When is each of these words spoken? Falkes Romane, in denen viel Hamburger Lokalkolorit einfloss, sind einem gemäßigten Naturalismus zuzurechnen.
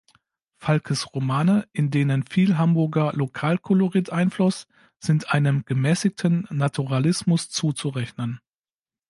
Falkes 0.57 1.13
Romane, 1.13 1.67
in 1.73 1.91
denen 1.91 2.25
viel 2.25 2.57
Hamburger 2.57 3.13
Lokalkolorit 3.13 4.09
einfloss, 4.11 4.67
sind 4.97 5.31
einem 5.31 5.63
gemäßigten 5.63 6.47
Naturalismus 6.49 7.49
zuzurechnen. 7.51 8.41